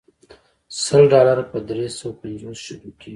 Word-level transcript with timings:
سل 0.83 1.01
ډالر 1.13 1.37
په 1.51 1.57
درې 1.69 1.87
سوه 1.97 2.11
پنځوس 2.21 2.57
شلو 2.65 2.89
کېږي. 2.99 3.09